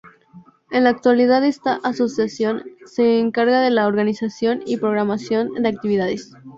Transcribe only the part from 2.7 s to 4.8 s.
se encarga de la organización y